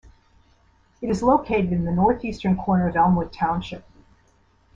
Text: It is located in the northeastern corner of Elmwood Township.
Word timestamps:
It 0.99 1.11
is 1.11 1.21
located 1.21 1.71
in 1.71 1.85
the 1.85 1.91
northeastern 1.91 2.57
corner 2.57 2.87
of 2.87 2.95
Elmwood 2.95 3.31
Township. 3.31 3.85